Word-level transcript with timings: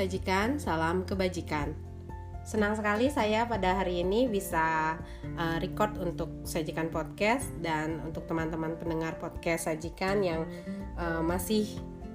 sajikan 0.00 0.56
salam 0.56 1.04
kebajikan. 1.04 1.76
Senang 2.40 2.72
sekali 2.72 3.12
saya 3.12 3.44
pada 3.44 3.76
hari 3.76 4.00
ini 4.00 4.32
bisa 4.32 4.96
uh, 5.36 5.56
record 5.60 5.92
untuk 6.00 6.40
sajikan 6.48 6.88
podcast 6.88 7.44
dan 7.60 8.00
untuk 8.00 8.24
teman-teman 8.24 8.80
pendengar 8.80 9.20
podcast 9.20 9.68
sajikan 9.68 10.24
yang 10.24 10.48
uh, 10.96 11.20
masih 11.20 11.68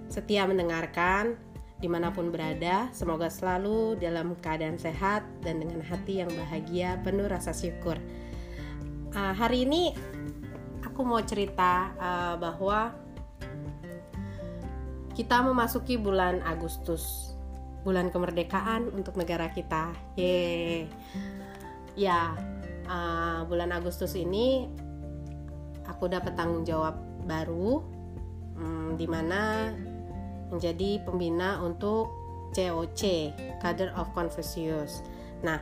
setia 0.10 0.50
mendengarkan 0.50 1.38
di 1.78 1.86
mana 1.86 2.10
pun 2.10 2.34
berada. 2.34 2.90
Semoga 2.90 3.30
selalu 3.30 4.02
dalam 4.02 4.34
keadaan 4.42 4.82
sehat 4.82 5.22
dan 5.46 5.62
dengan 5.62 5.86
hati 5.86 6.26
yang 6.26 6.32
bahagia 6.34 6.98
penuh 7.06 7.30
rasa 7.30 7.54
syukur. 7.54 8.02
Uh, 9.14 9.34
hari 9.38 9.62
ini 9.62 9.94
aku 10.82 11.06
mau 11.06 11.22
cerita 11.22 11.94
bahwa 12.42 12.98
kita 15.14 15.44
memasuki 15.46 16.02
bulan 16.02 16.42
Agustus 16.44 17.35
bulan 17.86 18.10
kemerdekaan 18.10 18.90
untuk 18.92 19.14
negara 19.16 19.54
kita. 19.54 19.94
Ye, 20.18 20.90
ya 21.94 22.34
uh, 22.90 23.46
bulan 23.46 23.70
Agustus 23.72 24.18
ini 24.18 24.66
aku 25.86 26.10
dapat 26.10 26.34
tanggung 26.34 26.66
jawab 26.66 26.98
baru, 27.30 27.86
um, 28.58 28.98
di 28.98 29.06
mana 29.06 29.70
menjadi 30.50 31.06
pembina 31.06 31.62
untuk 31.62 32.10
COC 32.58 33.34
Cadre 33.62 33.94
of 33.94 34.10
Confucius. 34.18 35.06
Nah, 35.46 35.62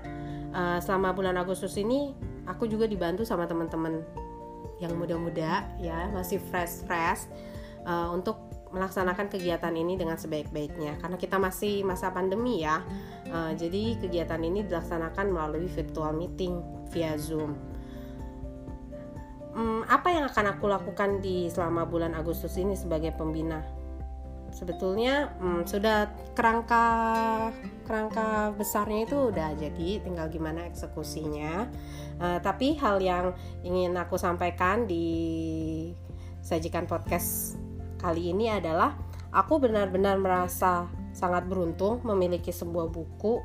uh, 0.56 0.80
selama 0.80 1.12
bulan 1.12 1.36
Agustus 1.36 1.76
ini 1.76 2.16
aku 2.48 2.72
juga 2.72 2.88
dibantu 2.88 3.28
sama 3.28 3.44
teman-teman 3.44 4.00
yang 4.82 4.96
muda-muda 5.00 5.64
ya 5.80 6.12
masih 6.12 6.44
fresh 6.52 6.84
fresh 6.84 7.32
uh, 7.88 8.12
untuk 8.12 8.43
melaksanakan 8.74 9.30
kegiatan 9.30 9.72
ini 9.72 9.94
dengan 9.96 10.18
sebaik-baiknya. 10.18 10.98
Karena 10.98 11.16
kita 11.16 11.38
masih 11.38 11.86
masa 11.86 12.10
pandemi 12.10 12.66
ya. 12.66 12.82
Uh, 13.30 13.54
jadi 13.54 14.02
kegiatan 14.02 14.42
ini 14.42 14.66
dilaksanakan 14.66 15.30
melalui 15.30 15.70
virtual 15.70 16.12
meeting 16.12 16.60
via 16.90 17.16
zoom. 17.16 17.54
Um, 19.54 19.86
apa 19.86 20.10
yang 20.10 20.26
akan 20.26 20.58
aku 20.58 20.66
lakukan 20.66 21.22
di 21.22 21.46
selama 21.54 21.86
bulan 21.86 22.18
Agustus 22.18 22.58
ini 22.58 22.74
sebagai 22.74 23.14
pembina? 23.14 23.62
Sebetulnya 24.54 25.34
um, 25.42 25.66
sudah 25.66 26.10
kerangka 26.34 26.86
kerangka 27.86 28.54
besarnya 28.54 29.06
itu 29.06 29.18
udah 29.34 29.50
jadi 29.58 30.02
tinggal 30.02 30.30
gimana 30.30 30.66
eksekusinya. 30.70 31.70
Uh, 32.18 32.38
tapi 32.42 32.78
hal 32.82 32.98
yang 33.02 33.38
ingin 33.62 33.94
aku 33.98 34.18
sampaikan 34.18 34.90
di 34.90 35.06
sajikan 36.42 36.86
podcast 36.86 37.58
kali 38.04 38.36
ini 38.36 38.52
adalah 38.52 39.00
aku 39.32 39.64
benar-benar 39.64 40.20
merasa 40.20 40.92
sangat 41.16 41.48
beruntung 41.48 42.04
memiliki 42.04 42.52
sebuah 42.52 42.92
buku 42.92 43.40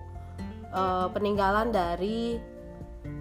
uh, 0.75 1.06
peninggalan 1.14 1.70
dari 1.70 2.42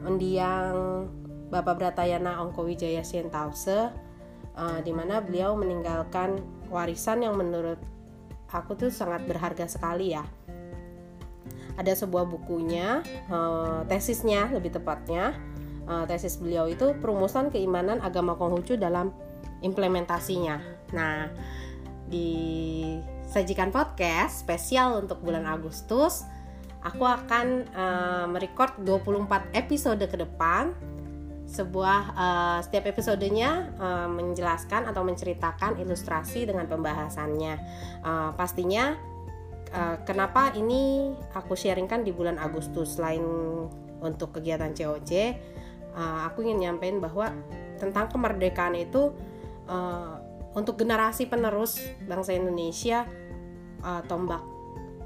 mendiang 0.02 1.05
Bapak 1.53 1.77
Bratayana 1.77 2.41
Ongkowijaya 2.41 3.05
Sientause 3.05 3.93
uh, 4.58 4.80
di 4.81 4.89
mana 4.89 5.21
beliau 5.21 5.53
meninggalkan 5.53 6.41
warisan 6.73 7.21
yang 7.21 7.38
menurut 7.38 7.77
aku 8.49 8.73
tuh 8.73 8.89
sangat 8.89 9.23
berharga 9.30 9.69
sekali 9.69 10.17
ya. 10.17 10.25
Ada 11.77 11.93
sebuah 11.93 12.25
bukunya, 12.25 13.05
uh, 13.30 13.85
tesisnya 13.85 14.49
lebih 14.49 14.73
tepatnya, 14.73 15.38
uh, 15.85 16.09
tesis 16.09 16.41
beliau 16.41 16.65
itu 16.65 16.97
perumusan 16.97 17.53
keimanan 17.53 18.02
agama 18.02 18.33
Konghucu 18.33 18.81
dalam 18.81 19.13
implementasinya. 19.61 20.77
Nah, 20.95 21.27
di 22.07 22.31
sajikan 23.27 23.73
podcast 23.75 24.47
spesial 24.47 25.03
untuk 25.03 25.19
bulan 25.19 25.43
Agustus, 25.43 26.23
aku 26.83 27.03
akan 27.03 27.67
uh, 27.75 28.25
merecord 28.31 28.80
24 28.83 29.52
episode 29.52 30.03
ke 30.08 30.17
depan. 30.17 30.71
Sebuah 31.48 32.02
uh, 32.11 32.59
setiap 32.59 32.92
episodenya 32.92 33.71
uh, 33.80 34.08
menjelaskan 34.11 34.83
atau 34.87 35.03
menceritakan 35.03 35.80
ilustrasi 35.80 36.43
dengan 36.43 36.67
pembahasannya. 36.67 37.55
Uh, 38.04 38.31
pastinya 38.36 38.95
uh, 39.71 39.95
kenapa 40.04 40.52
ini 40.59 41.15
aku 41.31 41.55
sharingkan 41.55 42.04
di 42.04 42.11
bulan 42.11 42.36
Agustus 42.36 42.99
selain 42.99 43.23
untuk 44.04 44.36
kegiatan 44.36 44.75
COC, 44.75 45.11
uh, 45.95 46.27
aku 46.27 46.43
ingin 46.45 46.67
nyampein 46.67 46.99
bahwa 46.99 47.31
tentang 47.80 48.11
kemerdekaan 48.11 48.75
itu 48.75 49.15
uh, 49.71 50.27
untuk 50.57 50.81
generasi 50.81 51.29
penerus 51.29 51.77
bangsa 52.09 52.33
Indonesia 52.33 53.05
uh, 53.85 54.01
tombak 54.09 54.41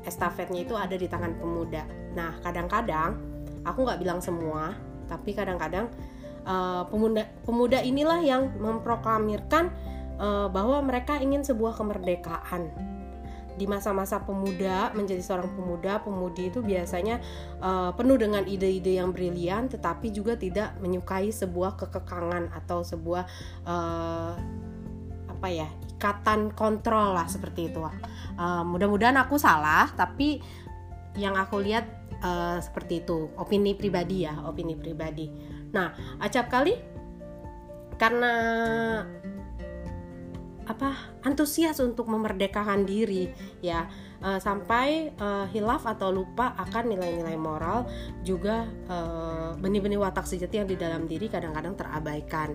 estafetnya 0.08 0.64
itu 0.64 0.74
ada 0.80 0.96
di 0.96 1.12
tangan 1.12 1.36
pemuda. 1.36 1.84
Nah 2.16 2.40
kadang-kadang 2.40 3.20
aku 3.68 3.84
nggak 3.84 4.00
bilang 4.00 4.24
semua, 4.24 4.72
tapi 5.12 5.36
kadang-kadang 5.36 5.92
uh, 6.48 6.88
pemuda 6.88 7.28
pemuda 7.44 7.84
inilah 7.84 8.24
yang 8.24 8.48
memproklamirkan 8.56 9.70
uh, 10.18 10.48
bahwa 10.48 10.80
mereka 10.82 11.20
ingin 11.20 11.44
sebuah 11.44 11.76
kemerdekaan 11.76 12.72
di 13.60 13.68
masa-masa 13.68 14.24
pemuda 14.24 14.96
menjadi 14.96 15.20
seorang 15.20 15.52
pemuda 15.54 16.00
pemudi 16.00 16.48
itu 16.48 16.64
biasanya 16.64 17.20
uh, 17.60 17.92
penuh 17.92 18.16
dengan 18.16 18.48
ide-ide 18.48 18.96
yang 18.98 19.12
brilian 19.12 19.68
tetapi 19.68 20.10
juga 20.10 20.40
tidak 20.40 20.80
menyukai 20.80 21.30
sebuah 21.30 21.76
kekekangan 21.76 22.48
atau 22.56 22.82
sebuah 22.82 23.28
uh, 23.68 24.34
apa 25.42 25.50
ya 25.50 25.66
ikatan 25.98 26.54
kontrol 26.54 27.18
lah 27.18 27.26
seperti 27.26 27.74
itu 27.74 27.82
uh, 27.82 28.62
mudah-mudahan 28.62 29.18
aku 29.18 29.42
salah 29.42 29.90
tapi 29.98 30.38
yang 31.18 31.36
aku 31.36 31.60
lihat 31.60 32.02
uh, 32.24 32.58
seperti 32.62 33.04
itu. 33.04 33.32
Opini 33.36 33.76
pribadi 33.76 34.24
ya 34.24 34.38
opini 34.46 34.78
pribadi. 34.78 35.28
Nah 35.76 35.92
acap 36.22 36.48
kali 36.48 36.76
karena 38.00 38.34
apa 40.62 41.20
antusias 41.28 41.82
untuk 41.84 42.08
memerdekakan 42.08 42.88
diri 42.88 43.28
ya. 43.60 43.90
Uh, 44.22 44.38
sampai 44.38 45.10
uh, 45.18 45.50
hilaf 45.50 45.82
atau 45.90 46.14
lupa 46.14 46.54
akan 46.54 46.94
nilai-nilai 46.94 47.34
moral 47.42 47.90
juga 48.22 48.70
uh, 48.86 49.58
benih-benih 49.58 49.98
watak 49.98 50.30
sejati 50.30 50.62
yang 50.62 50.70
di 50.70 50.78
dalam 50.78 51.10
diri 51.10 51.26
kadang-kadang 51.26 51.74
terabaikan 51.74 52.54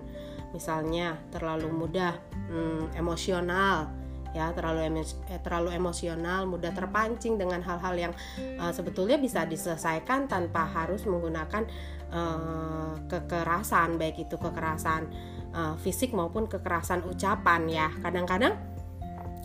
misalnya 0.57 1.21
terlalu 1.29 1.69
mudah 1.69 2.17
hmm, 2.49 2.97
emosional 2.97 3.93
ya 4.33 4.51
terlalu 4.53 5.05
eh, 5.29 5.41
terlalu 5.41 5.77
emosional 5.77 6.49
mudah 6.49 6.73
terpancing 6.73 7.37
dengan 7.37 7.61
hal-hal 7.63 7.95
yang 7.95 8.13
uh, 8.59 8.69
sebetulnya 8.69 9.17
bisa 9.17 9.47
diselesaikan 9.47 10.29
tanpa 10.29 10.67
harus 10.67 11.07
menggunakan 11.09 11.63
uh, 12.11 12.93
kekerasan 13.07 13.97
baik 13.97 14.27
itu 14.27 14.35
kekerasan 14.37 15.09
uh, 15.57 15.73
fisik 15.79 16.11
maupun 16.13 16.45
kekerasan 16.45 17.01
ucapan 17.07 17.65
ya. 17.65 17.87
Kadang-kadang 18.03 18.53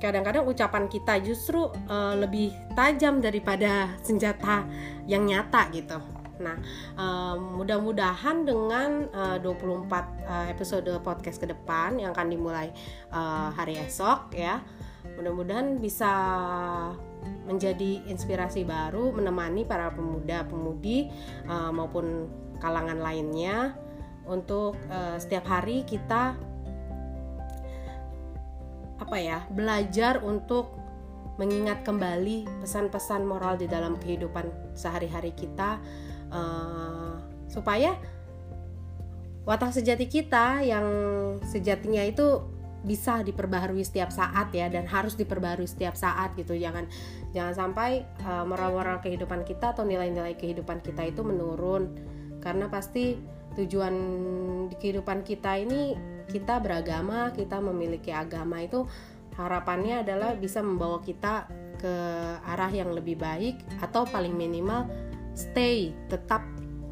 kadang-kadang 0.03 0.45
ucapan 0.51 0.91
kita 0.91 1.23
justru 1.23 1.71
uh, 1.87 2.19
lebih 2.19 2.51
tajam 2.75 3.23
daripada 3.23 3.87
senjata 4.03 4.67
yang 5.07 5.25
nyata 5.31 5.71
gitu 5.71 6.12
Nah, 6.43 6.59
mudah-mudahan 7.39 8.43
dengan 8.43 9.07
uh, 9.15 9.39
24 9.39 9.87
uh, 10.27 10.47
episode 10.51 10.91
podcast 11.07 11.39
ke 11.39 11.47
depan 11.47 12.03
yang 12.03 12.11
akan 12.11 12.29
dimulai 12.29 12.75
uh, 13.15 13.55
hari 13.55 13.79
esok 13.79 14.35
ya, 14.35 14.59
mudah-mudahan 15.15 15.79
bisa 15.79 16.11
menjadi 17.47 18.03
inspirasi 18.11 18.67
baru 18.67 19.15
menemani 19.15 19.63
para 19.63 19.91
pemuda-pemudi 19.95 21.11
uh, 21.47 21.71
maupun 21.71 22.27
kalangan 22.59 22.99
lainnya 22.99 23.75
untuk 24.27 24.79
uh, 24.91 25.19
setiap 25.19 25.47
hari 25.51 25.83
kita 25.83 26.39
apa 29.03 29.17
ya 29.19 29.43
belajar 29.51 30.23
untuk 30.23 30.79
mengingat 31.41 31.83
kembali 31.83 32.47
pesan-pesan 32.63 33.27
moral 33.27 33.59
di 33.59 33.67
dalam 33.67 33.99
kehidupan 33.99 34.77
sehari-hari 34.79 35.35
kita 35.35 35.83
uh, 36.33 37.21
supaya 37.47 37.95
watak 39.45 39.77
sejati 39.77 40.09
kita 40.09 40.65
yang 40.65 40.87
sejatinya 41.45 42.03
itu 42.03 42.49
bisa 42.83 43.23
diperbaharui 43.23 43.87
setiap 43.87 44.11
saat 44.11 44.51
ya 44.51 44.67
dan 44.67 44.91
harus 44.91 45.15
diperbaharui 45.15 45.71
setiap 45.71 45.95
saat 45.95 46.35
gitu. 46.35 46.59
Jangan 46.59 46.91
jangan 47.31 47.55
sampai 47.55 48.03
uh, 48.27 48.43
moral-moral 48.43 48.99
kehidupan 48.99 49.47
kita 49.47 49.71
atau 49.71 49.87
nilai-nilai 49.87 50.35
kehidupan 50.35 50.83
kita 50.83 51.07
itu 51.07 51.23
menurun. 51.23 51.95
Karena 52.43 52.67
pasti 52.67 53.15
tujuan 53.55 53.95
di 54.73 54.77
kehidupan 54.81 55.23
kita 55.23 55.61
ini 55.61 55.95
kita 56.27 56.59
beragama 56.65 57.29
kita 57.37 57.61
memiliki 57.61 58.09
agama 58.09 58.65
itu 58.65 58.89
harapannya 59.37 60.05
adalah 60.05 60.33
bisa 60.37 60.65
membawa 60.65 61.05
kita 61.05 61.49
ke 61.77 61.95
arah 62.47 62.73
yang 62.73 62.95
lebih 62.95 63.21
baik 63.21 63.61
atau 63.85 64.09
paling 64.09 64.33
minimal 64.33 64.89
stay 65.33 65.93
tetap 66.09 66.45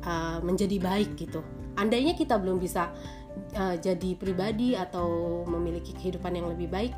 uh, 0.05 0.39
menjadi 0.45 0.77
baik 0.81 1.17
gitu. 1.17 1.45
Andainya 1.77 2.13
kita 2.17 2.37
belum 2.37 2.61
bisa 2.61 2.93
uh, 3.57 3.77
jadi 3.77 4.17
pribadi 4.17 4.77
atau 4.77 5.43
memiliki 5.49 5.97
kehidupan 5.97 6.37
yang 6.37 6.49
lebih 6.51 6.69
baik 6.69 6.93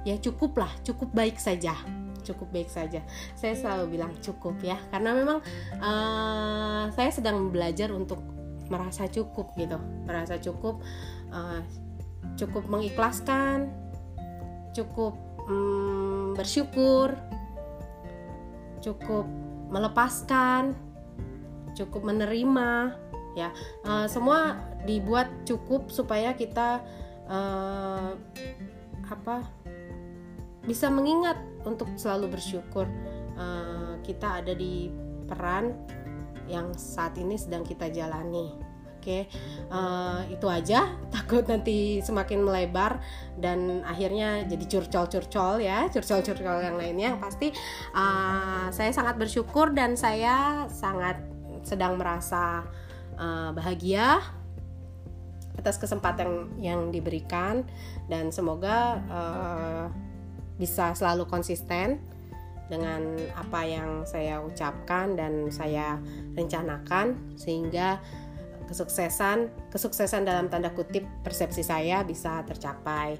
ya 0.00 0.16
cukuplah 0.16 0.70
cukup 0.80 1.12
baik 1.12 1.36
saja 1.36 1.76
cukup 2.20 2.52
baik 2.52 2.68
saja. 2.68 3.00
Saya 3.34 3.56
selalu 3.56 3.96
bilang 3.96 4.12
cukup 4.20 4.60
ya 4.60 4.76
karena 4.92 5.16
memang 5.16 5.38
uh, 5.80 6.92
saya 6.92 7.10
sedang 7.10 7.48
belajar 7.48 7.90
untuk 7.90 8.20
merasa 8.68 9.08
cukup 9.10 9.56
gitu. 9.56 9.80
Merasa 10.06 10.36
cukup 10.38 10.84
uh, 11.32 11.64
cukup 12.36 12.68
mengikhlaskan 12.68 13.72
cukup 14.70 15.18
um, 15.50 16.36
bersyukur 16.38 17.16
cukup 18.80 19.26
melepaskan 19.70 20.74
cukup 21.72 22.02
menerima 22.04 22.98
ya. 23.38 23.54
Uh, 23.86 24.06
semua 24.10 24.58
dibuat 24.84 25.30
cukup 25.46 25.88
supaya 25.88 26.34
kita 26.34 26.82
uh, 27.30 28.12
apa 29.10 29.42
bisa 30.66 30.92
mengingat 30.92 31.40
untuk 31.66 31.88
selalu 31.96 32.38
bersyukur 32.38 32.86
uh, 33.34 33.98
kita 34.06 34.44
ada 34.44 34.52
di 34.54 34.92
peran 35.26 35.74
yang 36.50 36.74
saat 36.74 37.14
ini 37.18 37.38
sedang 37.38 37.62
kita 37.62 37.90
jalani 37.90 38.69
Oke, 39.00 39.24
uh, 39.72 40.20
itu 40.28 40.44
aja. 40.44 40.92
Takut 41.14 41.48
nanti 41.48 42.04
semakin 42.04 42.44
melebar 42.44 43.00
dan 43.40 43.80
akhirnya 43.80 44.44
jadi 44.44 44.64
curcol-curcol 44.68 45.64
ya, 45.64 45.88
curcol-curcol 45.88 46.60
yang 46.60 46.76
lainnya. 46.76 47.16
Pasti 47.16 47.48
uh, 47.96 48.68
saya 48.68 48.92
sangat 48.92 49.16
bersyukur 49.16 49.72
dan 49.72 49.96
saya 49.96 50.68
sangat 50.68 51.16
sedang 51.64 51.96
merasa 51.96 52.68
uh, 53.16 53.56
bahagia 53.56 54.20
atas 55.56 55.80
kesempatan 55.80 56.60
yang 56.60 56.92
diberikan 56.92 57.64
dan 58.08 58.28
semoga 58.28 59.00
uh, 59.08 59.84
bisa 60.60 60.92
selalu 60.92 61.24
konsisten 61.24 62.00
dengan 62.70 63.02
apa 63.34 63.66
yang 63.66 64.06
saya 64.06 64.38
ucapkan 64.38 65.18
dan 65.18 65.50
saya 65.50 65.98
rencanakan 66.38 67.34
sehingga 67.34 67.98
kesuksesan 68.70 69.50
kesuksesan 69.74 70.22
dalam 70.22 70.46
tanda 70.46 70.70
kutip 70.70 71.02
persepsi 71.26 71.66
saya 71.66 72.06
bisa 72.06 72.46
tercapai. 72.46 73.18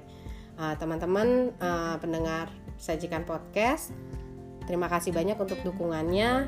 Uh, 0.55 0.77
teman-teman 0.79 1.51
uh, 1.59 1.99
pendengar 1.99 2.47
sajikan 2.79 3.27
podcast 3.27 3.91
terima 4.65 4.87
kasih 4.87 5.11
banyak 5.11 5.35
untuk 5.35 5.59
dukungannya. 5.67 6.47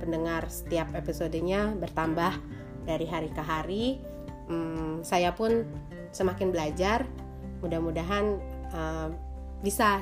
Pendengar 0.00 0.48
setiap 0.48 0.88
episodenya 0.96 1.76
bertambah 1.76 2.40
dari 2.88 3.04
hari 3.04 3.28
ke 3.28 3.42
hari. 3.44 4.00
Um, 4.48 5.04
saya 5.04 5.36
pun 5.36 5.68
semakin 6.16 6.48
belajar. 6.48 7.04
Mudah-mudahan 7.60 8.40
uh, 8.72 9.12
bisa 9.60 10.00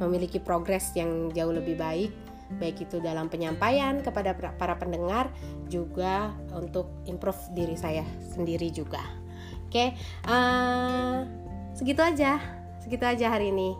memiliki 0.00 0.40
progres 0.40 0.92
yang 0.96 1.28
jauh 1.36 1.52
lebih 1.52 1.76
baik 1.76 2.12
baik 2.56 2.88
itu 2.88 2.96
dalam 3.04 3.28
penyampaian 3.28 4.00
kepada 4.00 4.32
para 4.56 4.74
pendengar 4.80 5.28
juga 5.68 6.32
untuk 6.56 6.88
improve 7.04 7.38
diri 7.52 7.76
saya 7.76 8.04
sendiri 8.32 8.72
juga. 8.72 9.04
Oke, 9.68 9.92
uh, 10.24 11.28
segitu 11.76 12.00
aja, 12.00 12.40
segitu 12.80 13.04
aja 13.04 13.28
hari 13.28 13.52
ini. 13.52 13.76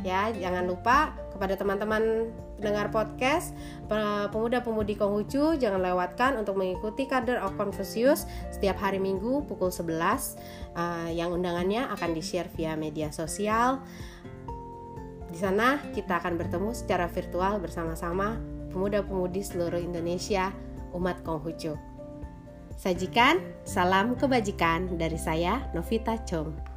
Ya, 0.00 0.32
jangan 0.32 0.64
lupa 0.64 1.12
kepada 1.34 1.58
teman-teman 1.58 2.32
pendengar 2.58 2.90
podcast 2.90 3.54
pemuda-pemudi 4.34 4.98
Konghucu 4.98 5.54
jangan 5.62 5.78
lewatkan 5.78 6.34
untuk 6.34 6.58
mengikuti 6.58 7.06
kader 7.06 7.38
of 7.38 7.54
Confucius 7.54 8.26
setiap 8.50 8.82
hari 8.82 8.98
Minggu 8.98 9.46
pukul 9.46 9.70
11 9.70 9.86
uh, 9.86 9.94
eh, 11.06 11.14
yang 11.14 11.30
undangannya 11.30 11.86
akan 11.94 12.10
di-share 12.12 12.50
via 12.58 12.74
media 12.74 13.14
sosial. 13.14 13.78
Di 15.38 15.46
sana 15.46 15.78
kita 15.94 16.18
akan 16.18 16.34
bertemu 16.34 16.74
secara 16.74 17.06
virtual 17.06 17.62
bersama-sama 17.62 18.42
pemuda-pemudi 18.74 19.46
seluruh 19.46 19.78
Indonesia, 19.78 20.50
umat 20.90 21.22
Konghucu. 21.22 21.78
Sajikan 22.74 23.38
salam 23.62 24.18
kebajikan 24.18 24.98
dari 24.98 25.14
saya 25.14 25.62
Novita 25.78 26.18
Chong. 26.26 26.67